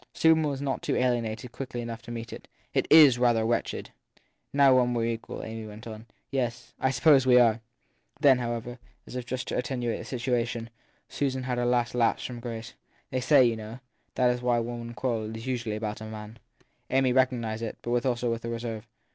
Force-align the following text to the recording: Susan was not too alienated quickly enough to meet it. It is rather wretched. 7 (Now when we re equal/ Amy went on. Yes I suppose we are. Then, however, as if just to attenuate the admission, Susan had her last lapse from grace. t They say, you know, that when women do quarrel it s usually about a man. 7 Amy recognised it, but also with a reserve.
Susan 0.15 0.41
was 0.41 0.63
not 0.63 0.81
too 0.81 0.95
alienated 0.95 1.51
quickly 1.51 1.79
enough 1.79 2.01
to 2.01 2.09
meet 2.09 2.33
it. 2.33 2.47
It 2.73 2.87
is 2.89 3.19
rather 3.19 3.45
wretched. 3.45 3.91
7 4.17 4.23
(Now 4.53 4.75
when 4.75 4.95
we 4.95 5.03
re 5.03 5.13
equal/ 5.13 5.43
Amy 5.43 5.67
went 5.67 5.85
on. 5.85 6.07
Yes 6.31 6.73
I 6.79 6.89
suppose 6.89 7.27
we 7.27 7.37
are. 7.39 7.61
Then, 8.19 8.39
however, 8.39 8.79
as 9.05 9.15
if 9.15 9.27
just 9.27 9.47
to 9.49 9.57
attenuate 9.59 10.03
the 10.07 10.15
admission, 10.15 10.71
Susan 11.07 11.43
had 11.43 11.59
her 11.59 11.67
last 11.67 11.93
lapse 11.93 12.25
from 12.25 12.39
grace. 12.39 12.69
t 12.69 12.73
They 13.11 13.21
say, 13.21 13.45
you 13.45 13.55
know, 13.55 13.79
that 14.15 14.41
when 14.41 14.65
women 14.65 14.87
do 14.87 14.93
quarrel 14.95 15.29
it 15.29 15.37
s 15.37 15.45
usually 15.45 15.75
about 15.75 16.01
a 16.01 16.05
man. 16.05 16.39
7 16.89 16.97
Amy 16.97 17.13
recognised 17.13 17.61
it, 17.61 17.77
but 17.83 18.03
also 18.03 18.31
with 18.31 18.43
a 18.43 18.49
reserve. 18.49 18.87